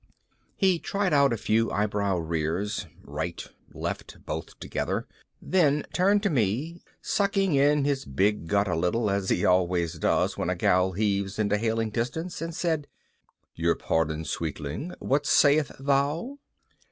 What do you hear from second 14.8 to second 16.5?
what sayest thou?"